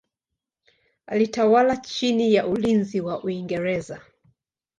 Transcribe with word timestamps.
Alitawala 1.07 1.77
chini 1.77 2.33
ya 2.33 2.47
ulinzi 2.47 3.01
wa 3.01 3.23
Uingereza. 3.23 4.01